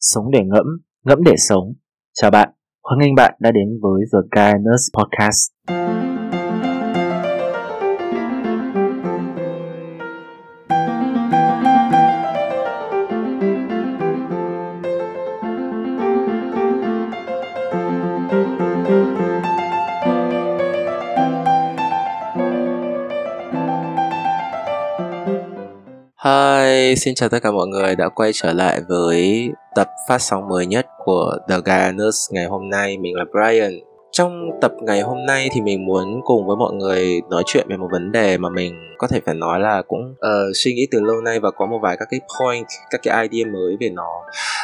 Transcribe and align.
sống 0.00 0.30
để 0.30 0.40
ngẫm, 0.44 0.66
ngẫm 1.04 1.18
để 1.24 1.34
sống. 1.48 1.74
Chào 2.14 2.30
bạn, 2.30 2.50
hoan 2.82 2.98
nghênh 3.00 3.14
bạn 3.14 3.34
đã 3.40 3.50
đến 3.50 3.68
với 3.82 4.02
The 4.12 4.18
Kindness 4.36 4.82
Podcast. 4.98 5.50
Hi, 26.24 26.96
xin 26.96 27.14
chào 27.14 27.28
tất 27.28 27.38
cả 27.42 27.50
mọi 27.50 27.66
người 27.66 27.96
đã 27.96 28.08
quay 28.08 28.30
trở 28.34 28.52
lại 28.52 28.80
với 28.88 29.50
tập 29.74 29.88
phát 30.08 30.18
sóng 30.18 30.48
mới 30.48 30.66
nhất 30.66 30.86
của 31.04 31.36
The 31.48 31.56
Guyaners 31.64 32.32
ngày 32.32 32.44
hôm 32.44 32.70
nay. 32.70 32.98
Mình 32.98 33.14
là 33.14 33.24
Brian. 33.32 33.72
Trong 34.12 34.50
tập 34.60 34.72
ngày 34.82 35.00
hôm 35.00 35.26
nay 35.26 35.48
thì 35.52 35.60
mình 35.60 35.86
muốn 35.86 36.20
cùng 36.24 36.46
với 36.46 36.56
mọi 36.56 36.72
người 36.72 37.20
nói 37.30 37.42
chuyện 37.46 37.66
về 37.70 37.76
một 37.76 37.88
vấn 37.92 38.12
đề 38.12 38.38
mà 38.38 38.48
mình 38.48 38.74
có 38.98 39.06
thể 39.06 39.20
phải 39.26 39.34
nói 39.34 39.60
là 39.60 39.82
cũng 39.82 40.10
uh, 40.10 40.56
suy 40.56 40.74
nghĩ 40.74 40.86
từ 40.90 41.00
lâu 41.00 41.20
nay 41.20 41.40
và 41.40 41.50
có 41.50 41.66
một 41.66 41.78
vài 41.82 41.96
các 41.96 42.08
cái 42.10 42.20
point, 42.40 42.66
các 42.90 43.00
cái 43.02 43.28
idea 43.28 43.52
mới 43.52 43.76
về 43.80 43.88
nó 43.88 44.22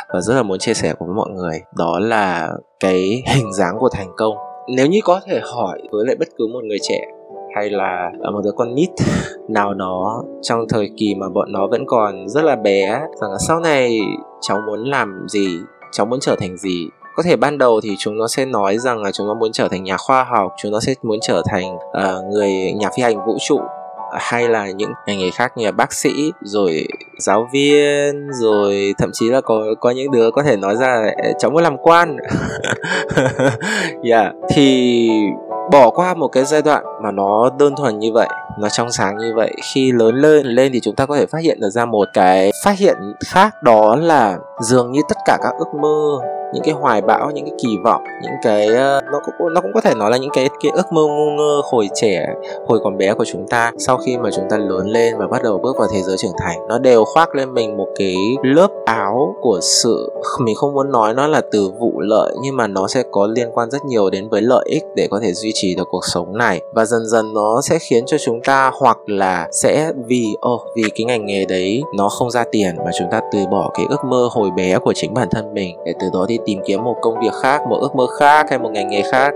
và 0.09 0.21
rất 0.21 0.35
là 0.35 0.43
muốn 0.43 0.59
chia 0.59 0.75
sẻ 0.75 0.95
cùng 0.99 1.09
với 1.09 1.17
mọi 1.17 1.31
người. 1.31 1.61
Đó 1.79 1.99
là 1.99 2.53
cái 2.81 3.23
hình 3.27 3.53
dáng 3.53 3.77
của 3.79 3.89
thành 3.93 4.13
công. 4.17 4.35
Nếu 4.77 4.87
như 4.87 4.99
có 5.05 5.21
thể 5.27 5.41
hỏi 5.43 5.83
với 5.91 6.07
lại 6.07 6.17
bất 6.17 6.29
cứ 6.39 6.47
một 6.53 6.65
người 6.65 6.79
trẻ 6.83 7.01
hay 7.57 7.71
là 7.71 8.11
một 8.33 8.41
đứa 8.45 8.53
con 8.57 8.75
nít 8.75 8.89
nào 9.49 9.75
đó 9.75 10.23
trong 10.43 10.69
thời 10.69 10.91
kỳ 10.97 11.15
mà 11.15 11.29
bọn 11.29 11.53
nó 11.53 11.67
vẫn 11.71 11.85
còn 11.87 12.29
rất 12.29 12.45
là 12.45 12.57
bé 12.57 13.01
rằng 13.21 13.31
là 13.31 13.39
sau 13.49 13.61
này 13.61 13.99
cháu 14.41 14.61
muốn 14.67 14.85
làm 14.85 15.27
gì 15.29 15.49
cháu 15.93 16.07
muốn 16.07 16.21
trở 16.21 16.37
thành 16.41 16.57
gì? 16.57 16.89
Có 17.17 17.23
thể 17.23 17.37
ban 17.37 17.59
đầu 17.59 17.81
thì 17.83 17.91
chúng 17.99 18.19
nó 18.19 18.29
sẽ 18.29 18.45
nói 18.45 18.79
rằng 18.79 19.03
là 19.03 19.13
chúng 19.13 19.27
nó 19.27 19.35
muốn 19.35 19.53
trở 19.53 19.69
thành 19.69 19.85
nhà 19.85 19.97
khoa 19.97 20.25
học 20.25 20.53
chúng 20.63 20.73
nó 20.73 20.81
sẽ 20.81 20.95
muốn 21.03 21.19
trở 21.23 21.43
thành 21.51 21.77
uh, 21.77 22.25
người 22.33 22.73
nhà 22.73 22.91
phi 22.97 23.03
hành 23.03 23.27
vũ 23.27 23.37
trụ 23.49 23.61
hay 24.13 24.49
là 24.49 24.71
những 24.71 24.91
ngành 25.07 25.19
nghề 25.19 25.31
khác 25.31 25.53
như 25.57 25.65
là 25.65 25.73
bác 25.73 25.93
sĩ 25.93 26.33
rồi 26.43 26.87
giáo 27.19 27.49
viên 27.53 28.29
rồi 28.33 28.95
thậm 28.99 29.11
chí 29.13 29.31
là 29.31 29.41
có 29.41 29.65
có 29.81 29.91
những 29.91 30.11
đứa 30.11 30.31
có 30.31 30.43
thể 30.43 30.57
nói 30.57 30.77
ra 30.77 31.03
cháu 31.39 31.51
muốn 31.51 31.63
làm 31.63 31.77
quan. 31.79 32.17
Yeah. 34.03 34.33
Thì 34.49 35.11
bỏ 35.71 35.91
qua 35.91 36.15
một 36.15 36.29
cái 36.29 36.45
giai 36.45 36.63
đoạn 36.63 36.85
mà 37.03 37.11
nó 37.11 37.51
đơn 37.59 37.75
thuần 37.77 37.99
như 37.99 38.13
vậy, 38.15 38.29
nó 38.59 38.69
trong 38.69 38.93
sáng 38.93 39.17
như 39.17 39.33
vậy. 39.37 39.53
Khi 39.75 39.93
lớn 39.93 40.15
lên 40.15 40.47
lên 40.47 40.73
thì 40.73 40.81
chúng 40.81 40.95
ta 40.95 41.07
có 41.07 41.17
thể 41.17 41.27
phát 41.27 41.39
hiện 41.43 41.61
được 41.61 41.71
ra 41.71 41.85
một 41.85 42.09
cái 42.13 42.53
phát 42.65 42.79
hiện 42.79 42.97
khác, 43.27 43.63
đó 43.63 43.97
là 43.97 44.39
dường 44.61 44.93
như 44.93 45.01
tất 45.09 45.17
cả 45.27 45.39
các 45.43 45.55
ước 45.59 45.75
mơ 45.83 46.19
những 46.53 46.65
cái 46.65 46.75
hoài 46.75 47.01
bão 47.01 47.31
những 47.31 47.45
cái 47.45 47.55
kỳ 47.63 47.77
vọng 47.85 48.03
những 48.23 48.33
cái 48.43 48.67
ờ, 48.67 49.01
nó 49.13 49.21
cũng 49.25 49.55
nó 49.55 49.61
cũng 49.61 49.71
có 49.75 49.81
thể 49.81 49.95
nói 49.95 50.11
là 50.11 50.17
những 50.17 50.31
cái 50.33 50.49
cái 50.63 50.73
ước 50.75 50.93
mơ 50.93 51.03
ngu 51.03 51.31
ngơ 51.31 51.61
hồi 51.65 51.89
trẻ 51.95 52.27
hồi 52.67 52.81
còn 52.85 52.99
bé 52.99 53.15
của 53.15 53.25
chúng 53.25 53.49
ta. 53.49 53.73
Sau 53.79 53.97
khi 53.97 54.19
mà 54.19 54.31
chúng 54.37 54.45
ta 54.51 54.57
lớn 54.57 54.87
lên 54.87 55.19
và 55.19 55.27
bắt 55.27 55.43
đầu 55.43 55.59
bước 55.59 55.77
vào 55.79 55.89
thế 55.93 56.03
giới 56.03 56.17
trưởng 56.17 56.33
thành 56.39 56.69
nó 56.69 56.79
đều 56.79 57.05
khoác 57.05 57.35
lên 57.35 57.55
mình 57.55 57.77
một 57.77 57.89
cái 57.97 58.17
lớp 58.43 58.71
áo 58.87 59.35
của 59.41 59.61
sự 59.63 60.13
mình 60.41 60.55
không 60.55 60.75
muốn 60.75 60.93
nói 60.93 61.15
nó 61.15 61.27
là 61.27 61.43
từ 61.53 61.71
vụ 61.81 62.01
lợi 62.01 62.35
nhưng 62.43 62.57
mà 62.57 62.67
nó 62.67 62.87
sẽ 62.89 63.03
có 63.11 63.27
liên 63.27 63.51
quan 63.55 63.71
rất 63.71 63.85
nhiều 63.85 64.11
đến 64.11 64.29
với 64.29 64.43
lợi 64.43 64.65
ích 64.69 64.83
để 64.97 65.09
có 65.11 65.21
thể 65.23 65.33
duy 65.33 65.51
trì 65.55 65.75
được 65.75 65.89
cuộc 65.91 66.05
sống 66.05 66.37
này. 66.39 66.61
Và 66.75 66.85
dần 66.85 67.07
dần 67.07 67.35
nó 67.35 67.61
sẽ 67.63 67.79
khiến 67.79 68.05
cho 68.07 68.17
chúng 68.25 68.41
ta 68.41 68.71
hoặc 68.81 68.99
là 69.07 69.49
sẽ 69.53 69.93
vì 70.07 70.27
ồ 70.41 70.55
oh, 70.55 70.61
vì 70.77 70.83
cái 70.95 71.05
ngành 71.05 71.27
nghề 71.27 71.45
đấy 71.45 71.83
nó 71.97 72.09
không 72.09 72.31
ra 72.31 72.45
tiền 72.53 72.77
mà 72.85 72.91
chúng 72.99 73.09
ta 73.11 73.21
từ 73.33 73.39
bỏ 73.51 73.71
cái 73.75 73.87
ước 73.91 74.05
mơ 74.05 74.29
hồi 74.31 74.46
bé 74.51 74.79
của 74.79 74.93
chính 74.97 75.15
bản 75.15 75.29
thân 75.31 75.55
mình 75.55 75.79
để 75.85 75.95
từ 76.01 76.07
đó 76.13 76.27
đi 76.29 76.39
tìm 76.47 76.61
kiếm 76.67 76.85
một 76.85 76.97
công 77.01 77.21
việc 77.21 77.33
khác 77.43 77.63
một 77.69 77.79
ước 77.81 77.97
mơ 77.97 78.07
khác 78.19 78.47
hay 78.51 78.59
một 78.59 78.71
ngành 78.73 78.89
nghề 78.89 79.03
khác 79.13 79.35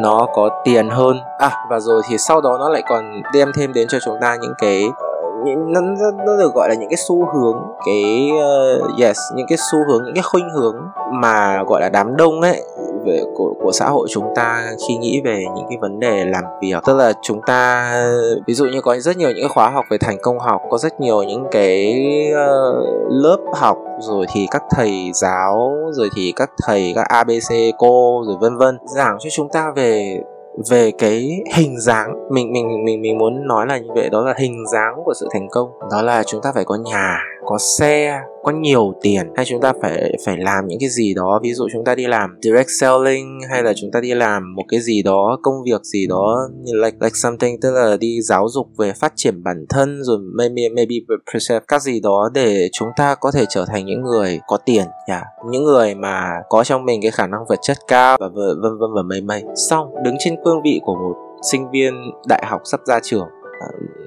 nó 0.00 0.26
có 0.34 0.62
tiền 0.64 0.88
hơn. 0.88 1.16
À 1.38 1.50
và 1.70 1.80
rồi 1.80 2.02
thì 2.10 2.18
sau 2.18 2.40
đó 2.40 2.56
nó 2.58 2.68
lại 2.68 2.82
còn 2.88 3.22
đem 3.34 3.48
thêm 3.56 3.72
đến 3.72 3.88
cho 3.90 3.98
chúng 4.04 4.16
ta 4.20 4.36
những 4.42 4.54
cái 4.58 4.82
ờ, 4.98 5.12
những 5.44 5.72
nó, 5.72 5.80
nó 6.26 6.36
được 6.36 6.54
gọi 6.54 6.68
là 6.68 6.74
những 6.74 6.88
cái 6.88 6.96
xu 7.08 7.26
hướng 7.34 7.56
cái 7.86 8.30
uh, 8.32 9.00
yes 9.00 9.18
những 9.36 9.46
cái 9.48 9.58
xu 9.70 9.78
hướng 9.88 10.04
những 10.04 10.14
cái 10.14 10.22
khuynh 10.22 10.50
hướng 10.50 10.76
mà 11.12 11.62
gọi 11.66 11.80
là 11.80 11.88
đám 11.88 12.16
đông 12.16 12.40
ấy 12.40 12.62
về 13.06 13.20
của 13.34 13.54
của 13.62 13.72
xã 13.72 13.86
hội 13.88 14.08
chúng 14.10 14.24
ta 14.34 14.70
khi 14.88 14.96
nghĩ 14.96 15.20
về 15.24 15.44
những 15.56 15.66
cái 15.68 15.78
vấn 15.80 16.00
đề 16.00 16.24
làm 16.24 16.44
việc. 16.62 16.76
Tức 16.86 16.96
là 16.96 17.12
chúng 17.22 17.40
ta 17.46 17.92
ví 18.46 18.54
dụ 18.54 18.64
như 18.64 18.80
có 18.80 18.96
rất 18.98 19.16
nhiều 19.16 19.30
những 19.36 19.48
khóa 19.48 19.70
học 19.70 19.84
về 19.90 19.98
thành 19.98 20.16
công 20.22 20.38
học 20.38 20.60
có 20.70 20.78
rất 20.78 21.00
nhiều 21.00 21.22
những 21.22 21.46
cái 21.50 21.94
uh, 22.30 22.86
lớp 23.08 23.38
học 23.54 23.78
rồi 24.00 24.26
thì 24.34 24.46
các 24.50 24.62
thầy 24.70 25.10
giáo 25.14 25.72
rồi 25.92 26.08
thì 26.16 26.32
các 26.36 26.50
thầy 26.66 26.92
các 26.94 27.06
abc 27.08 27.54
cô 27.78 28.22
rồi 28.26 28.36
vân 28.40 28.56
vân. 28.56 28.78
Giảng 28.96 29.16
cho 29.20 29.30
chúng 29.30 29.48
ta 29.48 29.72
về 29.76 30.18
về 30.70 30.90
cái 30.98 31.30
hình 31.54 31.80
dáng. 31.80 32.28
Mình 32.30 32.52
mình 32.52 32.84
mình 32.84 33.02
mình 33.02 33.18
muốn 33.18 33.46
nói 33.46 33.66
là 33.66 33.78
như 33.78 33.88
vậy 33.94 34.08
đó 34.08 34.24
là 34.24 34.34
hình 34.38 34.56
dáng 34.72 34.94
của 35.04 35.14
sự 35.20 35.28
thành 35.32 35.48
công. 35.50 35.70
Đó 35.90 36.02
là 36.02 36.22
chúng 36.22 36.42
ta 36.42 36.52
phải 36.54 36.64
có 36.64 36.74
nhà 36.74 37.18
có 37.52 37.58
xe, 37.58 38.20
có 38.42 38.52
nhiều 38.52 38.92
tiền, 39.02 39.32
hay 39.36 39.44
chúng 39.44 39.60
ta 39.60 39.72
phải 39.82 40.12
phải 40.26 40.36
làm 40.38 40.66
những 40.66 40.78
cái 40.80 40.88
gì 40.88 41.14
đó. 41.14 41.40
Ví 41.42 41.52
dụ 41.52 41.68
chúng 41.72 41.84
ta 41.84 41.94
đi 41.94 42.06
làm 42.06 42.30
direct 42.42 42.68
selling, 42.80 43.40
hay 43.50 43.62
là 43.62 43.72
chúng 43.80 43.90
ta 43.92 44.00
đi 44.00 44.14
làm 44.14 44.54
một 44.56 44.62
cái 44.68 44.80
gì 44.80 45.02
đó, 45.02 45.38
công 45.42 45.54
việc 45.64 45.80
gì 45.84 46.06
đó, 46.06 46.48
như 46.62 46.72
like 46.74 46.96
like 47.00 47.14
something, 47.14 47.60
tức 47.60 47.70
là 47.70 47.96
đi 47.96 48.22
giáo 48.22 48.48
dục 48.48 48.66
về 48.78 48.92
phát 48.92 49.12
triển 49.16 49.42
bản 49.42 49.66
thân, 49.68 50.02
rồi 50.02 50.18
maybe 50.38 50.62
maybe 50.76 50.94
preserve 51.30 51.64
các 51.68 51.82
gì 51.82 52.00
đó 52.00 52.30
để 52.34 52.68
chúng 52.72 52.88
ta 52.96 53.14
có 53.14 53.30
thể 53.30 53.44
trở 53.48 53.64
thành 53.68 53.86
những 53.86 54.02
người 54.02 54.40
có 54.46 54.56
tiền 54.56 54.84
yeah. 55.08 55.22
những 55.50 55.64
người 55.64 55.94
mà 55.94 56.30
có 56.48 56.64
trong 56.64 56.84
mình 56.84 57.02
cái 57.02 57.10
khả 57.10 57.26
năng 57.26 57.40
vật 57.48 57.58
chất 57.62 57.76
cao 57.88 58.16
và 58.20 58.28
vân 58.34 58.78
vân 58.78 58.90
và 58.94 59.02
mây 59.02 59.20
mây. 59.20 59.42
Xong, 59.70 59.94
đứng 60.04 60.14
trên 60.18 60.36
cương 60.44 60.62
vị 60.64 60.80
của 60.84 60.94
một 60.94 61.14
sinh 61.50 61.70
viên 61.70 61.94
đại 62.28 62.42
học 62.46 62.60
sắp 62.64 62.80
ra 62.86 63.00
trường 63.02 63.28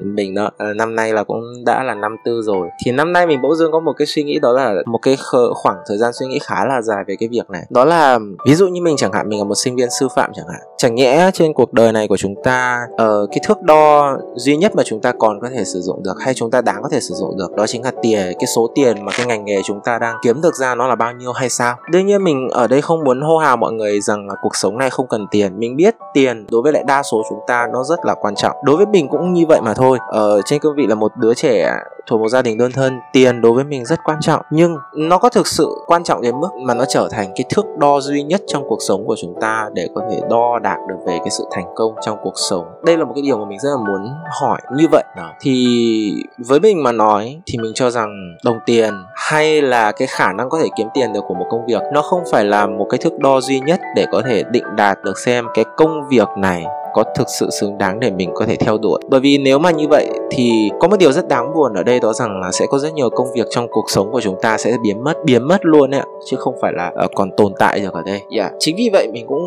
mình 0.03 0.35
đó 0.35 0.49
à, 0.57 0.73
năm 0.75 0.95
nay 0.95 1.13
là 1.13 1.23
cũng 1.23 1.41
đã 1.65 1.83
là 1.83 1.95
năm 1.95 2.15
tư 2.25 2.41
rồi. 2.41 2.67
Thì 2.85 2.91
năm 2.91 3.13
nay 3.13 3.27
mình 3.27 3.41
bỗng 3.41 3.55
dưng 3.55 3.71
có 3.71 3.79
một 3.79 3.93
cái 3.97 4.05
suy 4.05 4.23
nghĩ 4.23 4.39
đó 4.39 4.53
là 4.53 4.73
một 4.85 4.99
cái 5.01 5.17
khoảng 5.53 5.77
thời 5.87 5.97
gian 5.97 6.13
suy 6.13 6.25
nghĩ 6.27 6.39
khá 6.39 6.65
là 6.65 6.81
dài 6.81 7.03
về 7.07 7.15
cái 7.19 7.29
việc 7.29 7.49
này. 7.49 7.63
Đó 7.69 7.85
là 7.85 8.19
ví 8.47 8.55
dụ 8.55 8.67
như 8.67 8.81
mình 8.81 8.95
chẳng 8.97 9.13
hạn 9.13 9.29
mình 9.29 9.39
là 9.39 9.45
một 9.45 9.55
sinh 9.55 9.75
viên 9.75 9.89
sư 9.99 10.07
phạm 10.15 10.31
chẳng 10.33 10.47
hạn 10.47 10.61
chẳng 10.77 10.95
nhẽ 10.95 11.29
trên 11.33 11.53
cuộc 11.53 11.73
đời 11.73 11.91
này 11.91 12.07
của 12.07 12.17
chúng 12.17 12.35
ta 12.43 12.79
uh, 12.93 13.29
cái 13.31 13.39
thước 13.47 13.61
đo 13.61 14.17
duy 14.35 14.57
nhất 14.57 14.75
mà 14.75 14.83
chúng 14.85 15.01
ta 15.01 15.13
còn 15.19 15.39
có 15.41 15.49
thể 15.49 15.63
sử 15.63 15.81
dụng 15.81 16.03
được 16.03 16.15
hay 16.19 16.33
chúng 16.33 16.51
ta 16.51 16.61
đáng 16.61 16.79
có 16.83 16.89
thể 16.89 16.99
sử 16.99 17.13
dụng 17.15 17.37
được 17.37 17.55
đó 17.55 17.67
chính 17.67 17.83
là 17.83 17.91
tiền 18.01 18.33
cái 18.39 18.47
số 18.55 18.69
tiền 18.75 19.05
mà 19.05 19.11
cái 19.17 19.25
ngành 19.25 19.45
nghề 19.45 19.61
chúng 19.65 19.79
ta 19.85 19.99
đang 19.99 20.17
kiếm 20.23 20.41
được 20.41 20.55
ra 20.55 20.75
nó 20.75 20.87
là 20.87 20.95
bao 20.95 21.13
nhiêu 21.13 21.31
hay 21.31 21.49
sao? 21.49 21.75
Đương 21.91 22.05
nhiên 22.05 22.23
mình 22.23 22.49
ở 22.51 22.67
đây 22.67 22.81
không 22.81 23.03
muốn 23.03 23.21
hô 23.21 23.37
hào 23.37 23.57
mọi 23.57 23.73
người 23.73 24.01
rằng 24.01 24.27
là 24.27 24.35
cuộc 24.41 24.55
sống 24.55 24.77
này 24.77 24.89
không 24.89 25.07
cần 25.07 25.27
tiền. 25.31 25.59
Mình 25.59 25.75
biết 25.75 25.95
tiền 26.13 26.45
đối 26.51 26.61
với 26.61 26.73
lại 26.73 26.83
đa 26.87 27.03
số 27.03 27.23
chúng 27.29 27.39
ta 27.47 27.67
nó 27.73 27.83
rất 27.83 28.05
là 28.05 28.15
quan 28.21 28.35
trọng. 28.35 28.55
Đối 28.63 28.77
với 28.77 28.85
mình 28.85 29.07
cũng 29.07 29.33
như 29.33 29.44
vậy 29.45 29.61
mà 29.61 29.73
thôi. 29.73 29.97
Ở 30.11 30.41
trên 30.45 30.59
cương 30.59 30.75
vị 30.75 30.87
là 30.87 30.95
một 30.95 31.11
đứa 31.17 31.33
trẻ 31.33 31.73
thuộc 32.07 32.21
một 32.21 32.27
gia 32.29 32.41
đình 32.41 32.57
đơn 32.57 32.71
thân, 32.71 32.99
tiền 33.13 33.41
đối 33.41 33.53
với 33.53 33.63
mình 33.63 33.85
rất 33.85 33.99
quan 34.03 34.17
trọng. 34.21 34.41
Nhưng 34.51 34.77
nó 34.93 35.17
có 35.17 35.29
thực 35.29 35.47
sự 35.47 35.69
quan 35.87 36.03
trọng 36.03 36.21
đến 36.21 36.39
mức 36.39 36.49
mà 36.67 36.73
nó 36.73 36.85
trở 36.89 37.07
thành 37.11 37.27
cái 37.35 37.45
thước 37.49 37.65
đo 37.77 37.99
duy 37.99 38.23
nhất 38.23 38.41
trong 38.47 38.63
cuộc 38.69 38.79
sống 38.87 39.05
của 39.07 39.15
chúng 39.21 39.35
ta 39.41 39.69
để 39.73 39.87
có 39.95 40.01
thể 40.11 40.21
đo 40.29 40.59
đạt 40.59 40.77
được 40.89 40.95
về 41.07 41.17
cái 41.17 41.29
sự 41.29 41.45
thành 41.51 41.65
công 41.75 41.95
trong 42.01 42.17
cuộc 42.23 42.33
sống? 42.49 42.65
Đây 42.83 42.97
là 42.97 43.05
một 43.05 43.11
cái 43.15 43.21
điều 43.21 43.37
mà 43.37 43.45
mình 43.45 43.59
rất 43.59 43.69
là 43.69 43.77
muốn 43.77 44.13
hỏi. 44.41 44.61
Như 44.77 44.85
vậy 44.91 45.03
đó. 45.17 45.31
thì 45.41 46.13
với 46.37 46.59
mình 46.59 46.83
mà 46.83 46.91
nói 46.91 47.41
thì 47.45 47.57
mình 47.57 47.71
cho 47.75 47.89
rằng 47.89 48.35
đồng 48.43 48.59
tiền 48.65 48.93
hay 49.15 49.61
là 49.61 49.91
cái 49.91 50.07
khả 50.07 50.33
năng 50.33 50.49
có 50.49 50.59
thể 50.59 50.67
kiếm 50.77 50.87
tiền 50.93 51.13
được 51.13 51.21
của 51.27 51.33
một 51.33 51.45
công 51.49 51.65
việc, 51.65 51.81
nó 51.93 52.01
không 52.01 52.23
phải 52.31 52.45
là 52.45 52.67
một 52.67 52.87
cái 52.89 52.97
thước 52.97 53.19
đo 53.19 53.41
duy 53.41 53.59
nhất 53.59 53.79
để 53.95 54.05
có 54.11 54.21
thể 54.25 54.43
định 54.51 54.75
đạt 54.75 55.03
được 55.03 55.19
xem 55.19 55.45
cái 55.53 55.65
công 55.77 56.07
việc 56.09 56.27
này 56.37 56.65
có 56.95 57.03
thực 57.15 57.29
sự 57.39 57.49
xứng 57.49 57.77
đáng 57.77 57.99
để 57.99 58.11
mình 58.11 58.31
có 58.33 58.45
thể 58.45 58.55
theo 58.55 58.77
đuổi 58.77 58.99
bởi 59.09 59.19
vì 59.19 59.37
nếu 59.37 59.59
mà 59.59 59.71
như 59.71 59.87
vậy 59.89 60.07
thì 60.31 60.69
có 60.79 60.87
một 60.87 60.95
điều 60.99 61.11
rất 61.11 61.27
đáng 61.27 61.53
buồn 61.53 61.73
ở 61.73 61.83
đây 61.83 61.99
đó 61.99 62.13
rằng 62.13 62.39
là 62.41 62.51
sẽ 62.51 62.65
có 62.69 62.77
rất 62.77 62.93
nhiều 62.93 63.09
công 63.09 63.27
việc 63.35 63.47
trong 63.49 63.67
cuộc 63.71 63.85
sống 63.87 64.11
của 64.11 64.21
chúng 64.21 64.35
ta 64.41 64.57
sẽ 64.57 64.77
biến 64.83 65.03
mất 65.03 65.13
biến 65.25 65.47
mất 65.47 65.65
luôn 65.65 65.91
ấy 65.91 66.01
chứ 66.25 66.37
không 66.37 66.55
phải 66.61 66.73
là 66.75 66.91
uh, 67.05 67.11
còn 67.15 67.29
tồn 67.37 67.53
tại 67.59 67.79
được 67.79 67.93
ở 67.93 68.01
đây 68.05 68.21
yeah. 68.37 68.51
chính 68.59 68.75
vì 68.75 68.89
vậy 68.93 69.07
mình 69.13 69.27
cũng 69.27 69.43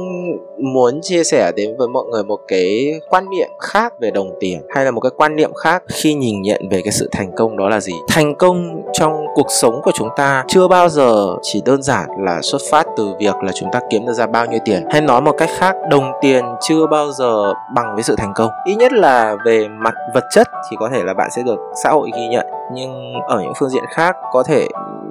muốn 0.60 1.00
chia 1.02 1.24
sẻ 1.24 1.52
đến 1.56 1.76
với 1.78 1.88
mọi 1.88 2.04
người 2.04 2.24
một 2.24 2.40
cái 2.48 3.00
quan 3.08 3.30
niệm 3.30 3.48
khác 3.60 3.92
về 4.00 4.10
đồng 4.10 4.30
tiền, 4.40 4.60
hay 4.68 4.84
là 4.84 4.90
một 4.90 5.00
cái 5.00 5.12
quan 5.16 5.36
niệm 5.36 5.54
khác 5.54 5.82
khi 5.88 6.14
nhìn 6.14 6.42
nhận 6.42 6.68
về 6.70 6.80
cái 6.84 6.92
sự 6.92 7.08
thành 7.12 7.32
công 7.36 7.56
đó 7.56 7.68
là 7.68 7.80
gì? 7.80 7.92
Thành 8.08 8.34
công 8.34 8.82
trong 8.92 9.24
cuộc 9.34 9.46
sống 9.48 9.80
của 9.84 9.92
chúng 9.94 10.08
ta 10.16 10.44
chưa 10.48 10.68
bao 10.68 10.88
giờ 10.88 11.26
chỉ 11.42 11.62
đơn 11.64 11.82
giản 11.82 12.06
là 12.24 12.40
xuất 12.42 12.60
phát 12.70 12.86
từ 12.96 13.08
việc 13.18 13.34
là 13.42 13.52
chúng 13.54 13.68
ta 13.72 13.80
kiếm 13.90 14.06
được 14.06 14.12
ra 14.12 14.26
bao 14.26 14.46
nhiêu 14.46 14.58
tiền, 14.64 14.84
hay 14.90 15.00
nói 15.00 15.20
một 15.20 15.34
cách 15.38 15.50
khác, 15.58 15.76
đồng 15.90 16.12
tiền 16.20 16.44
chưa 16.60 16.86
bao 16.86 17.12
giờ 17.12 17.52
bằng 17.74 17.94
với 17.94 18.02
sự 18.02 18.14
thành 18.18 18.32
công. 18.36 18.50
Ít 18.64 18.74
nhất 18.74 18.92
là 18.92 19.36
về 19.44 19.68
mặt 19.68 19.94
vật 20.14 20.24
chất 20.34 20.48
thì 20.70 20.76
có 20.80 20.88
thể 20.92 21.02
là 21.02 21.14
bạn 21.14 21.30
sẽ 21.36 21.42
được 21.42 21.58
xã 21.84 21.90
hội 21.90 22.10
ghi 22.16 22.26
nhận, 22.30 22.46
nhưng 22.74 23.12
ở 23.28 23.40
những 23.40 23.52
phương 23.60 23.70
diện 23.70 23.84
khác 23.88 24.16
có 24.32 24.42
thể 24.42 24.66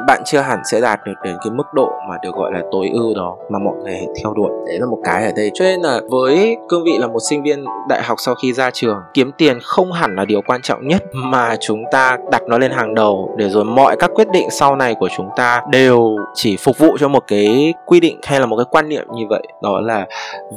bạn 0.07 0.21
chưa 0.25 0.39
hẳn 0.39 0.59
sẽ 0.71 0.81
đạt 0.81 0.99
được 1.05 1.13
đến 1.23 1.35
cái 1.43 1.51
mức 1.51 1.73
độ 1.73 1.91
mà 2.09 2.15
được 2.23 2.35
gọi 2.35 2.51
là 2.53 2.61
tối 2.71 2.89
ưu 2.93 3.13
đó 3.15 3.37
mà 3.49 3.59
mọi 3.59 3.75
người 3.83 3.99
theo 4.23 4.33
đuổi. 4.33 4.49
Đấy 4.67 4.79
là 4.79 4.85
một 4.85 4.97
cái 5.03 5.25
ở 5.25 5.31
đây. 5.35 5.51
Cho 5.53 5.65
nên 5.65 5.81
là 5.81 6.01
với 6.09 6.57
cương 6.69 6.83
vị 6.83 6.91
là 6.99 7.07
một 7.07 7.19
sinh 7.29 7.43
viên 7.43 7.65
đại 7.89 8.01
học 8.03 8.17
sau 8.19 8.35
khi 8.35 8.53
ra 8.53 8.71
trường, 8.71 8.97
kiếm 9.13 9.31
tiền 9.37 9.59
không 9.63 9.91
hẳn 9.91 10.15
là 10.15 10.25
điều 10.25 10.41
quan 10.41 10.61
trọng 10.61 10.87
nhất 10.87 11.03
mà 11.13 11.55
chúng 11.59 11.83
ta 11.91 12.17
đặt 12.31 12.41
nó 12.47 12.57
lên 12.57 12.71
hàng 12.71 12.95
đầu 12.95 13.35
để 13.37 13.49
rồi 13.49 13.63
mọi 13.63 13.95
các 13.99 14.11
quyết 14.15 14.27
định 14.31 14.47
sau 14.51 14.75
này 14.75 14.95
của 14.99 15.09
chúng 15.17 15.29
ta 15.35 15.61
đều 15.71 16.15
chỉ 16.33 16.57
phục 16.57 16.77
vụ 16.77 16.97
cho 16.99 17.07
một 17.07 17.23
cái 17.27 17.73
quy 17.85 17.99
định 17.99 18.19
hay 18.23 18.39
là 18.39 18.45
một 18.45 18.57
cái 18.57 18.65
quan 18.71 18.89
niệm 18.89 19.07
như 19.15 19.23
vậy. 19.29 19.43
Đó 19.61 19.79
là 19.81 20.07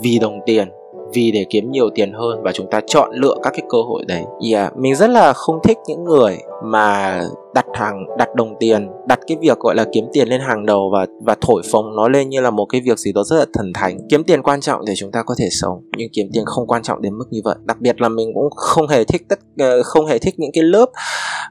vì 0.03 0.19
đồng 0.19 0.41
tiền 0.46 0.69
vì 1.15 1.31
để 1.31 1.47
kiếm 1.51 1.71
nhiều 1.71 1.91
tiền 1.95 2.12
hơn 2.12 2.43
và 2.43 2.53
chúng 2.53 2.71
ta 2.71 2.81
chọn 2.87 3.11
lựa 3.12 3.35
các 3.43 3.51
cái 3.51 3.62
cơ 3.69 3.79
hội 3.79 4.05
đấy. 4.09 4.23
Yeah, 4.53 4.77
mình 4.77 4.97
rất 4.97 5.11
là 5.11 5.33
không 5.33 5.59
thích 5.65 5.79
những 5.87 6.05
người 6.05 6.39
mà 6.65 7.21
đặt 7.55 7.67
hàng 7.75 8.05
đặt 8.19 8.35
đồng 8.35 8.55
tiền 8.61 8.89
đặt 9.09 9.21
cái 9.27 9.37
việc 9.41 9.59
gọi 9.59 9.75
là 9.75 9.85
kiếm 9.93 10.05
tiền 10.12 10.29
lên 10.29 10.41
hàng 10.41 10.67
đầu 10.67 10.91
và 10.93 11.07
và 11.23 11.37
thổi 11.41 11.62
phồng 11.73 11.97
nó 11.97 12.09
lên 12.09 12.29
như 12.29 12.41
là 12.41 12.51
một 12.51 12.67
cái 12.67 12.81
việc 12.81 12.99
gì 12.99 13.12
đó 13.12 13.23
rất 13.25 13.37
là 13.37 13.47
thần 13.55 13.73
thánh 13.75 13.99
kiếm 14.11 14.25
tiền 14.25 14.43
quan 14.43 14.61
trọng 14.61 14.85
để 14.85 14.93
chúng 14.97 15.12
ta 15.12 15.23
có 15.23 15.35
thể 15.39 15.49
sống 15.51 15.83
nhưng 15.97 16.09
kiếm 16.12 16.27
tiền 16.33 16.45
không 16.47 16.67
quan 16.67 16.83
trọng 16.83 17.03
đến 17.03 17.19
mức 17.19 17.25
như 17.31 17.41
vậy 17.45 17.55
đặc 17.65 17.81
biệt 17.81 18.01
là 18.01 18.09
mình 18.09 18.31
cũng 18.35 18.51
không 18.51 18.89
hề 18.89 19.05
thích 19.05 19.23
tất 19.29 19.39
ờ, 19.59 19.83
không 19.83 20.06
hề 20.06 20.19
thích 20.19 20.35
những 20.39 20.51
cái 20.53 20.65
lớp 20.65 20.87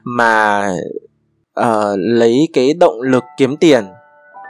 mà 0.04 0.62
uh, 1.60 1.66
lấy 1.96 2.48
cái 2.52 2.74
động 2.74 3.00
lực 3.02 3.24
kiếm 3.38 3.56
tiền 3.56 3.84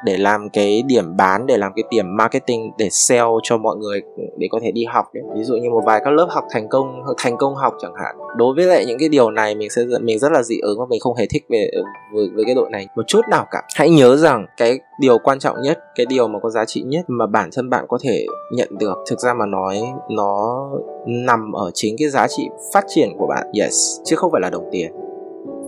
để 0.05 0.17
làm 0.17 0.49
cái 0.49 0.83
điểm 0.83 1.17
bán 1.17 1.47
để 1.47 1.57
làm 1.57 1.73
cái 1.77 1.85
điểm 1.91 2.17
marketing 2.17 2.71
để 2.79 2.89
sell 2.91 3.29
cho 3.43 3.57
mọi 3.57 3.77
người 3.77 4.03
để 4.39 4.49
có 4.51 4.61
thể 4.63 4.73
đi 4.73 4.85
học 4.85 5.05
đấy. 5.15 5.25
Ví 5.35 5.43
dụ 5.43 5.55
như 5.55 5.71
một 5.71 5.83
vài 5.87 6.01
các 6.05 6.11
lớp 6.11 6.27
học 6.31 6.45
thành 6.51 6.69
công 6.69 7.03
thành 7.19 7.37
công 7.37 7.55
học 7.55 7.75
chẳng 7.83 7.95
hạn. 8.03 8.17
Đối 8.37 8.55
với 8.55 8.67
lại 8.67 8.85
những 8.87 8.99
cái 8.99 9.09
điều 9.09 9.31
này 9.31 9.55
mình 9.55 9.71
sẽ 9.71 9.83
mình 10.01 10.19
rất 10.19 10.33
là 10.33 10.43
dị 10.43 10.59
ứng 10.63 10.79
và 10.79 10.85
mình 10.91 11.01
không 11.01 11.17
hề 11.17 11.27
thích 11.31 11.45
về 11.49 11.71
ừ, 11.73 11.83
với, 12.15 12.29
với 12.35 12.45
cái 12.45 12.55
đội 12.55 12.71
này 12.71 12.87
một 12.97 13.03
chút 13.07 13.21
nào 13.31 13.47
cả. 13.51 13.63
Hãy 13.77 13.91
nhớ 13.91 14.17
rằng 14.17 14.47
cái 14.57 14.79
điều 15.01 15.19
quan 15.19 15.39
trọng 15.39 15.57
nhất 15.63 15.79
cái 15.95 16.07
điều 16.07 16.29
mà 16.29 16.39
có 16.43 16.51
giá 16.51 16.65
trị 16.65 16.83
nhất 16.87 17.05
mà 17.09 17.27
bản 17.27 17.51
thân 17.53 17.71
bạn 17.71 17.85
có 17.89 17.99
thể 18.03 18.27
nhận 18.53 18.69
được 18.79 18.99
thực 19.11 19.21
ra 19.21 19.35
mà 19.35 19.47
nói 19.47 19.81
nó 20.11 20.69
nằm 21.07 21.53
ở 21.53 21.71
chính 21.75 21.97
cái 21.99 22.09
giá 22.09 22.27
trị 22.29 22.49
phát 22.75 22.85
triển 22.89 23.09
của 23.19 23.27
bạn. 23.27 23.47
Yes 23.61 23.75
chứ 24.05 24.17
không 24.17 24.33
phải 24.33 24.41
là 24.41 24.51
đồng 24.51 24.69
tiền 24.73 24.93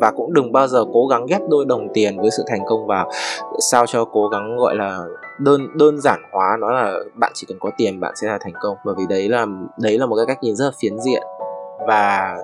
và 0.02 0.10
cũng 0.10 0.32
đừng 0.32 0.52
bao 0.52 0.66
giờ 0.66 0.84
cố 0.93 1.06
gắng 1.06 1.26
ghép 1.26 1.40
đôi 1.49 1.64
đồng 1.64 1.88
tiền 1.94 2.20
với 2.20 2.31
sự 2.31 2.44
thành 2.46 2.60
công 2.66 2.87
vào. 2.87 3.10
Sao 3.58 3.87
cho 3.87 4.04
cố 4.04 4.28
gắng 4.28 4.56
gọi 4.56 4.76
là 4.76 4.99
đơn 5.38 5.60
đơn 5.75 6.00
giản 6.00 6.20
hóa 6.32 6.56
nó 6.60 6.70
là 6.70 6.93
bạn 7.14 7.32
chỉ 7.34 7.46
cần 7.49 7.58
có 7.60 7.70
tiền 7.76 8.00
bạn 8.00 8.12
sẽ 8.16 8.28
là 8.28 8.38
thành 8.40 8.52
công. 8.62 8.76
Bởi 8.84 8.94
vì 8.99 9.04
đấy 9.08 9.28
là 9.28 9.46
đấy 9.76 9.99
là 9.99 10.06
một 10.06 10.16
cái 10.16 10.26
cách 10.26 10.43
nhìn 10.43 10.56
rất 10.56 10.64
là 10.64 10.70
phiến 10.81 10.99
diện. 11.00 11.22
Và 11.88 12.37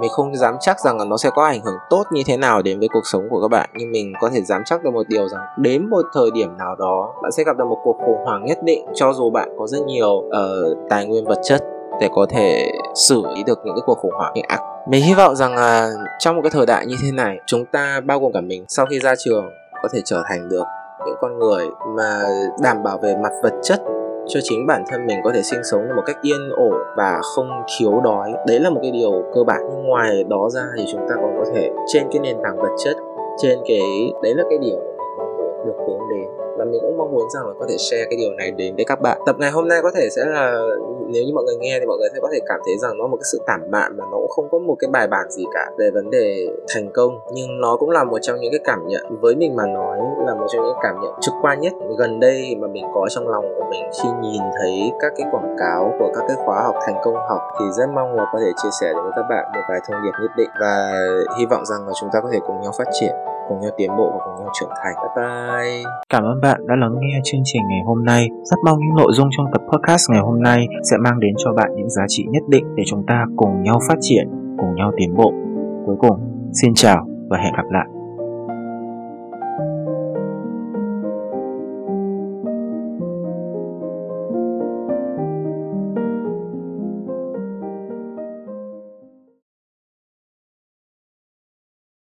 mình 0.00 0.10
không 0.10 0.36
dám 0.36 0.56
chắc 0.60 0.80
rằng 0.80 0.98
là 0.98 1.04
nó 1.04 1.16
sẽ 1.16 1.30
có 1.34 1.44
ảnh 1.44 1.60
hưởng 1.60 1.76
tốt 1.90 2.04
như 2.12 2.22
thế 2.26 2.36
nào 2.36 2.62
đến 2.62 2.78
với 2.78 2.88
cuộc 2.88 3.06
sống 3.06 3.22
của 3.30 3.40
các 3.40 3.48
bạn. 3.48 3.70
Nhưng 3.74 3.92
mình 3.92 4.12
có 4.20 4.30
thể 4.32 4.42
dám 4.42 4.62
chắc 4.64 4.82
được 4.82 4.90
một 4.90 5.08
điều 5.08 5.28
rằng 5.28 5.42
đến 5.58 5.90
một 5.90 6.02
thời 6.14 6.30
điểm 6.30 6.56
nào 6.58 6.76
đó 6.78 7.14
bạn 7.22 7.32
sẽ 7.32 7.44
gặp 7.44 7.56
được 7.56 7.64
một 7.68 7.78
cuộc 7.84 7.96
khủng 8.06 8.24
hoảng 8.24 8.44
nhất 8.44 8.58
định 8.62 8.86
cho 8.94 9.12
dù 9.12 9.30
bạn 9.30 9.48
có 9.58 9.66
rất 9.66 9.80
nhiều 9.86 10.10
uh, 10.10 10.78
tài 10.90 11.06
nguyên 11.06 11.24
vật 11.24 11.38
chất 11.42 11.64
để 12.00 12.08
có 12.14 12.26
thể 12.30 12.70
xử 12.94 13.22
lý 13.34 13.42
được 13.46 13.58
những 13.64 13.74
cái 13.74 13.82
cuộc 13.86 13.98
khủng 13.98 14.12
hoảng. 14.14 14.32
Những 14.34 14.46
ác. 14.48 14.60
Mình 14.88 15.02
hy 15.04 15.14
vọng 15.14 15.36
rằng 15.36 15.54
là 15.54 15.90
trong 16.18 16.36
một 16.36 16.42
cái 16.42 16.50
thời 16.54 16.66
đại 16.66 16.86
như 16.86 16.96
thế 17.02 17.12
này, 17.12 17.38
chúng 17.46 17.64
ta 17.64 18.00
bao 18.04 18.20
gồm 18.20 18.32
cả 18.32 18.40
mình, 18.40 18.64
sau 18.68 18.86
khi 18.86 18.98
ra 18.98 19.14
trường 19.18 19.50
có 19.82 19.88
thể 19.92 20.00
trở 20.04 20.22
thành 20.28 20.48
được 20.48 20.64
những 21.06 21.16
con 21.20 21.38
người 21.38 21.66
mà 21.96 22.22
đảm 22.62 22.82
bảo 22.82 22.98
về 22.98 23.16
mặt 23.22 23.32
vật 23.42 23.52
chất 23.62 23.80
cho 24.28 24.40
chính 24.42 24.66
bản 24.66 24.84
thân 24.90 25.06
mình 25.06 25.18
có 25.24 25.30
thể 25.34 25.42
sinh 25.42 25.60
sống 25.70 25.88
một 25.96 26.02
cách 26.06 26.16
yên 26.22 26.50
ổn 26.50 26.74
và 26.96 27.20
không 27.22 27.50
thiếu 27.78 28.00
đói. 28.04 28.32
Đấy 28.46 28.60
là 28.60 28.70
một 28.70 28.78
cái 28.82 28.90
điều 28.90 29.12
cơ 29.34 29.44
bản. 29.44 29.60
Nhưng 29.70 29.82
ngoài 29.82 30.24
đó 30.28 30.48
ra 30.50 30.62
thì 30.76 30.84
chúng 30.92 31.00
ta 31.08 31.14
còn 31.14 31.36
có 31.38 31.44
thể 31.54 31.70
trên 31.92 32.02
cái 32.12 32.20
nền 32.22 32.36
tảng 32.42 32.56
vật 32.56 32.76
chất, 32.84 32.96
trên 33.42 33.58
cái, 33.68 34.12
đấy 34.22 34.34
là 34.34 34.44
cái 34.50 34.58
điều 34.58 34.78
được 35.66 35.76
hướng 35.78 36.00
đến 36.10 36.37
mình 36.70 36.80
cũng 36.80 36.98
mong 36.98 37.12
muốn 37.12 37.30
rằng 37.34 37.46
là 37.46 37.54
có 37.58 37.66
thể 37.68 37.76
share 37.78 38.04
cái 38.04 38.16
điều 38.16 38.30
này 38.32 38.50
đến 38.50 38.76
với 38.76 38.84
các 38.84 39.00
bạn. 39.00 39.18
Tập 39.26 39.36
ngày 39.38 39.50
hôm 39.50 39.68
nay 39.68 39.78
có 39.82 39.90
thể 39.94 40.08
sẽ 40.10 40.24
là, 40.24 40.52
nếu 41.08 41.22
như 41.24 41.32
mọi 41.34 41.44
người 41.44 41.56
nghe 41.56 41.76
thì 41.80 41.86
mọi 41.86 41.98
người 41.98 42.08
sẽ 42.14 42.18
có 42.22 42.28
thể 42.32 42.38
cảm 42.46 42.60
thấy 42.66 42.74
rằng 42.78 42.98
nó 42.98 43.06
một 43.06 43.16
cái 43.16 43.28
sự 43.32 43.38
tản 43.46 43.70
mạn 43.70 43.96
mà 43.96 44.04
nó 44.10 44.16
cũng 44.18 44.28
không 44.28 44.48
có 44.50 44.58
một 44.58 44.74
cái 44.78 44.88
bài 44.92 45.06
bản 45.06 45.30
gì 45.30 45.44
cả 45.54 45.70
về 45.78 45.90
vấn 45.90 46.10
đề 46.10 46.46
thành 46.74 46.90
công. 46.94 47.18
Nhưng 47.32 47.60
nó 47.60 47.76
cũng 47.76 47.90
là 47.90 48.04
một 48.04 48.18
trong 48.22 48.36
những 48.40 48.52
cái 48.52 48.60
cảm 48.64 48.86
nhận 48.86 49.02
với 49.20 49.34
mình 49.36 49.56
mà 49.56 49.66
nói 49.66 49.98
là 50.26 50.34
một 50.34 50.46
trong 50.52 50.64
những 50.64 50.76
cảm 50.82 50.94
nhận 51.02 51.12
trực 51.20 51.34
quan 51.42 51.60
nhất 51.60 51.72
gần 51.98 52.20
đây 52.20 52.56
mà 52.58 52.68
mình 52.68 52.84
có 52.94 53.06
trong 53.10 53.28
lòng 53.28 53.44
của 53.56 53.64
mình. 53.70 53.82
Khi 54.02 54.08
nhìn 54.22 54.42
thấy 54.60 54.92
các 55.00 55.12
cái 55.16 55.26
quảng 55.32 55.56
cáo 55.58 55.92
của 55.98 56.10
các 56.14 56.24
cái 56.28 56.36
khóa 56.44 56.62
học 56.62 56.74
thành 56.86 56.96
công 57.04 57.14
học 57.28 57.40
thì 57.60 57.64
rất 57.78 57.86
mong 57.94 58.14
là 58.14 58.24
có 58.32 58.38
thể 58.40 58.50
chia 58.62 58.70
sẻ 58.80 58.86
đến 58.86 59.02
với 59.02 59.12
các 59.16 59.24
bạn 59.30 59.44
một 59.54 59.62
vài 59.68 59.80
thông 59.88 60.02
điệp 60.04 60.12
nhất 60.22 60.30
định. 60.36 60.50
Và 60.60 60.92
hy 61.38 61.46
vọng 61.50 61.64
rằng 61.66 61.86
là 61.86 61.92
chúng 62.00 62.10
ta 62.12 62.20
có 62.20 62.28
thể 62.32 62.38
cùng 62.46 62.60
nhau 62.62 62.72
phát 62.78 62.88
triển 63.00 63.27
cùng 63.48 63.60
nhau 63.60 63.70
tiến 63.76 63.90
bộ 63.98 64.10
và 64.12 64.18
cùng 64.24 64.34
nhau 64.44 64.50
trưởng 64.60 64.70
thành. 64.82 64.94
Bye 65.02 65.10
bye. 65.16 65.90
Cảm 66.08 66.22
ơn 66.24 66.40
bạn 66.42 66.60
đã 66.66 66.74
lắng 66.76 66.94
nghe 67.00 67.20
chương 67.24 67.40
trình 67.44 67.62
ngày 67.68 67.82
hôm 67.86 68.04
nay. 68.04 68.28
Rất 68.42 68.56
mong 68.64 68.78
những 68.78 68.96
nội 68.96 69.12
dung 69.12 69.28
trong 69.36 69.46
tập 69.52 69.62
podcast 69.72 70.10
ngày 70.10 70.20
hôm 70.20 70.42
nay 70.42 70.66
sẽ 70.90 70.96
mang 70.96 71.20
đến 71.20 71.34
cho 71.44 71.52
bạn 71.52 71.70
những 71.76 71.90
giá 71.90 72.02
trị 72.08 72.26
nhất 72.30 72.42
định 72.48 72.64
để 72.74 72.82
chúng 72.86 73.06
ta 73.06 73.24
cùng 73.36 73.62
nhau 73.62 73.78
phát 73.88 73.96
triển, 74.00 74.28
cùng 74.58 74.74
nhau 74.74 74.92
tiến 74.96 75.14
bộ. 75.16 75.32
Cuối 75.86 75.96
cùng, 75.98 76.16
xin 76.62 76.74
chào 76.74 77.06
và 77.30 77.38
hẹn 77.38 77.52
gặp 77.56 77.66
lại. 77.70 77.97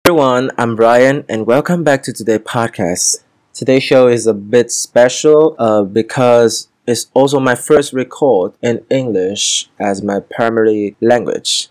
Everyone, 0.08 0.50
I'm 0.56 0.74
Brian, 0.74 1.26
and 1.28 1.46
welcome 1.46 1.84
back 1.84 2.02
to 2.04 2.14
today's 2.14 2.38
podcast. 2.38 3.24
Today's 3.52 3.82
show 3.82 4.08
is 4.08 4.26
a 4.26 4.32
bit 4.32 4.72
special 4.72 5.54
uh, 5.58 5.82
because 5.82 6.68
it's 6.86 7.10
also 7.12 7.38
my 7.38 7.54
first 7.54 7.92
record 7.92 8.54
in 8.62 8.82
English 8.88 9.68
as 9.78 10.02
my 10.02 10.20
primary 10.20 10.96
language. 11.02 11.68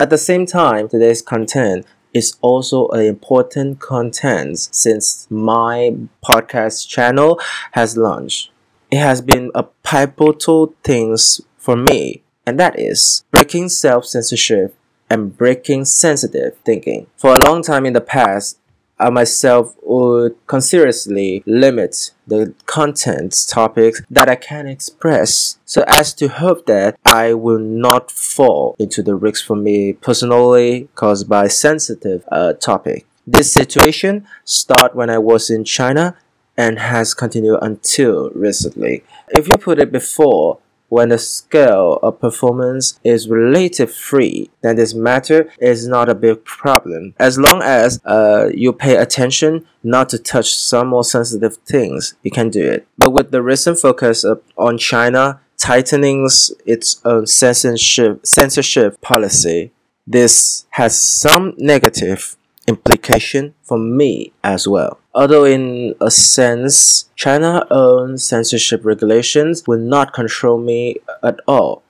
At 0.00 0.10
the 0.10 0.18
same 0.18 0.46
time, 0.46 0.88
today's 0.88 1.22
content 1.22 1.86
is 2.12 2.36
also 2.40 2.88
an 2.88 3.04
important 3.04 3.78
content 3.78 4.58
since 4.58 5.28
my 5.30 5.94
podcast 6.24 6.88
channel 6.88 7.40
has 7.74 7.96
launched. 7.96 8.50
It 8.90 8.98
has 8.98 9.20
been 9.20 9.52
a 9.54 9.62
pivotal 9.84 10.74
thing 10.82 11.16
for 11.56 11.76
me, 11.76 12.24
and 12.44 12.58
that 12.58 12.80
is 12.80 13.22
breaking 13.30 13.68
self 13.68 14.06
censorship 14.06 14.74
and 15.10 15.36
breaking 15.36 15.84
sensitive 15.84 16.56
thinking. 16.64 17.08
For 17.16 17.34
a 17.34 17.44
long 17.44 17.62
time 17.62 17.84
in 17.84 17.92
the 17.92 18.00
past, 18.00 18.58
I 19.00 19.08
myself 19.08 19.74
would 19.82 20.36
consciously 20.46 21.42
limit 21.46 22.12
the 22.26 22.54
content 22.66 23.34
topics 23.48 24.02
that 24.10 24.28
I 24.28 24.36
can 24.36 24.66
express 24.66 25.58
so 25.64 25.84
as 25.88 26.12
to 26.14 26.28
hope 26.28 26.66
that 26.66 26.98
I 27.06 27.32
will 27.32 27.58
not 27.58 28.10
fall 28.10 28.76
into 28.78 29.02
the 29.02 29.14
risks 29.14 29.40
for 29.40 29.56
me 29.56 29.94
personally 29.94 30.88
caused 30.94 31.30
by 31.30 31.48
sensitive 31.48 32.24
uh, 32.30 32.52
topic. 32.52 33.06
This 33.26 33.50
situation 33.50 34.26
started 34.44 34.94
when 34.94 35.08
I 35.08 35.16
was 35.16 35.48
in 35.48 35.64
China 35.64 36.18
and 36.58 36.78
has 36.78 37.14
continued 37.14 37.58
until 37.62 38.28
recently. 38.30 39.02
If 39.30 39.48
you 39.48 39.56
put 39.56 39.78
it 39.78 39.90
before, 39.90 40.58
when 40.90 41.08
the 41.08 41.18
scale 41.18 41.98
of 42.02 42.20
performance 42.20 43.00
is 43.02 43.28
relative 43.28 43.94
free, 43.94 44.50
then 44.60 44.76
this 44.76 44.92
matter 44.92 45.50
is 45.58 45.88
not 45.88 46.08
a 46.08 46.14
big 46.14 46.44
problem. 46.44 47.14
As 47.18 47.38
long 47.38 47.62
as 47.62 48.00
uh, 48.04 48.50
you 48.52 48.72
pay 48.72 48.96
attention 48.96 49.64
not 49.82 50.08
to 50.10 50.18
touch 50.18 50.54
some 50.54 50.88
more 50.88 51.04
sensitive 51.04 51.56
things, 51.58 52.14
you 52.22 52.30
can 52.30 52.50
do 52.50 52.68
it. 52.68 52.86
But 52.98 53.12
with 53.12 53.30
the 53.30 53.40
recent 53.40 53.78
focus 53.78 54.24
on 54.58 54.78
China 54.78 55.40
tightening 55.56 56.28
its 56.66 57.00
own 57.04 57.26
censorship, 57.26 58.26
censorship 58.26 59.00
policy, 59.00 59.70
this 60.06 60.66
has 60.70 60.98
some 60.98 61.54
negative 61.56 62.36
implication 62.70 63.54
for 63.62 63.78
me 63.78 64.32
as 64.42 64.66
well. 64.66 64.92
Although 65.12 65.44
in 65.44 65.94
a 66.00 66.10
sense, 66.10 67.10
China 67.16 67.66
own 67.70 68.16
censorship 68.16 68.80
regulations 68.84 69.66
will 69.66 69.84
not 69.96 70.14
control 70.20 70.58
me 70.58 70.96
at 71.22 71.38
all. 71.46 71.82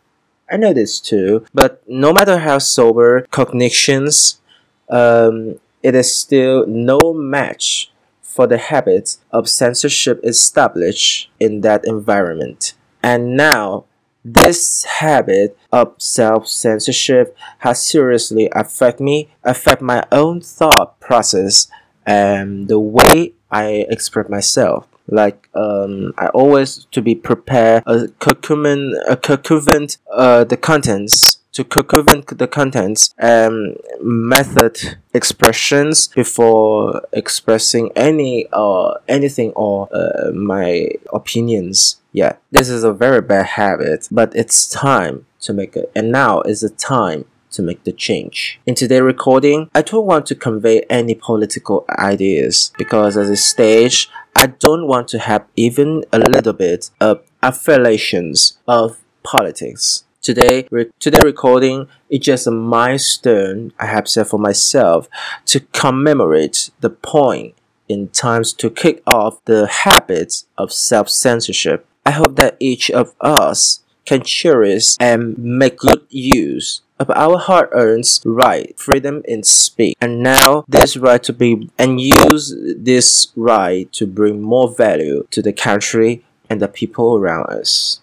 I 0.51 0.57
know 0.57 0.73
this 0.73 0.99
too, 0.99 1.45
but 1.55 1.83
no 1.87 2.13
matter 2.13 2.39
how 2.39 2.59
sober 2.59 3.27
cognitions, 3.31 4.41
um, 4.89 5.61
it 5.83 5.95
is 5.95 6.09
still 6.25 6.67
no 6.67 7.13
match 7.15 7.93
for 8.23 8.47
the 8.47 8.59
habits 8.59 9.21
of 9.31 9.49
censorship 9.49 10.19
established 10.25 11.31
in 11.39 11.61
that 11.61 11.85
environment. 11.85 12.75
And 13.03 13.37
now 13.37 13.85
this 14.25 14.85
habit 14.85 15.57
of 15.73 15.95
self-censorship 15.99 17.37
has 17.59 17.83
seriously 17.83 18.49
affect 18.53 19.01
me, 19.01 19.31
affect 19.45 19.83
my 19.83 20.05
own 20.13 20.41
thought 20.41 20.99
process 21.01 21.69
and 22.07 22.69
the 22.69 22.79
way 22.79 23.33
I 23.51 23.87
express 23.89 24.29
myself. 24.29 24.87
Like 25.07 25.49
um, 25.55 26.13
I 26.19 26.29
always 26.29 26.87
to 26.93 27.03
be 27.03 27.15
prepared 27.15 27.83
a 27.87 28.07
curcumin, 28.21 28.93
a 29.09 29.17
curcuvent 29.17 29.99
uh, 30.13 30.45
the 30.45 30.57
contents 30.57 31.40
to 31.65 31.81
circumvent 31.81 32.39
the 32.39 32.47
contents 32.47 33.15
and 33.19 33.77
method 34.01 34.99
expressions 35.15 36.09
before 36.09 37.03
expressing 37.13 37.91
any 37.95 38.47
or 38.53 38.93
uh, 38.93 39.01
anything 39.09 39.51
or 39.53 39.89
uh, 39.95 40.31
my 40.33 40.89
opinions. 41.13 42.01
Yeah, 42.13 42.37
this 42.51 42.69
is 42.69 42.85
a 42.85 42.93
very 42.93 43.21
bad 43.21 43.47
habit, 43.47 44.09
but 44.11 44.35
it's 44.35 44.69
time 44.69 45.27
to 45.41 45.53
make 45.53 45.77
it. 45.77 45.91
And 45.95 46.11
now 46.11 46.41
is 46.43 46.61
the 46.61 46.71
time 46.71 47.25
to 47.53 47.63
make 47.63 47.85
the 47.85 47.93
change. 47.93 48.61
In 48.67 48.75
today's 48.75 49.03
recording, 49.03 49.69
I 49.75 49.83
don't 49.83 50.07
want 50.07 50.27
to 50.27 50.35
convey 50.35 50.83
any 50.83 51.15
political 51.15 51.85
ideas 51.91 52.73
because 52.79 53.17
at 53.17 53.27
this 53.27 53.45
stage, 53.45 54.09
I 54.37 54.47
don't 54.47 54.87
want 54.87 55.09
to 55.09 55.19
have 55.19 55.45
even 55.57 56.05
a 56.13 56.19
little 56.19 56.53
bit 56.53 56.91
of 57.01 57.23
affiliations 57.43 58.59
of 58.69 58.99
politics. 59.23 60.05
Today, 60.23 60.69
re- 60.71 60.91
today 60.99 61.21
recording 61.25 61.89
is 62.11 62.21
just 62.21 62.47
a 62.47 62.51
milestone 62.51 63.73
I 63.79 63.87
have 63.87 64.07
set 64.07 64.29
for 64.29 64.39
myself 64.39 65.09
to 65.47 65.61
commemorate 65.73 66.69
the 66.81 66.91
point 66.91 67.55
in 67.89 68.09
times 68.09 68.53
to 68.55 68.69
kick 68.69 69.03
off 69.07 69.43
the 69.47 69.67
habits 69.67 70.47
of 70.59 70.75
self-censorship. 70.75 71.87
I 72.05 72.11
hope 72.11 72.37
that 72.37 72.59
each 72.61 72.91
of 72.91 73.15
us 73.19 73.81
can 74.05 74.23
cherish 74.23 74.95
and 75.01 75.39
make 75.39 75.79
good 75.79 76.05
use 76.11 76.83
of 76.99 77.09
our 77.13 77.39
hard-earned 77.39 78.05
right, 78.27 78.79
freedom 78.79 79.23
in 79.25 79.43
speech, 79.43 79.97
and 80.03 80.23
now 80.23 80.67
this 80.69 80.99
right 80.99 81.23
to 81.23 81.33
be 81.33 81.71
and 81.79 81.99
use 81.99 82.55
this 82.77 83.29
right 83.37 83.91
to 83.95 84.07
bring 84.07 84.43
more 84.43 84.69
value 84.69 85.27
to 85.31 85.41
the 85.41 85.55
country 85.55 86.23
and 86.51 86.61
the 86.61 86.69
people 86.69 87.17
around 87.17 87.47
us. 87.47 87.99